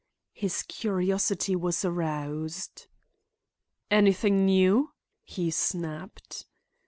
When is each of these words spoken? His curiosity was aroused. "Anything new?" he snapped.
His 0.33 0.63
curiosity 0.63 1.55
was 1.55 1.85
aroused. 1.85 2.87
"Anything 3.91 4.47
new?" 4.47 4.93
he 5.23 5.51
snapped. 5.51 6.47